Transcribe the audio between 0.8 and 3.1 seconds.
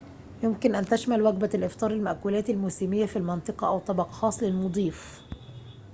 تشمل وجبة الإفطار المأكولات الموسمية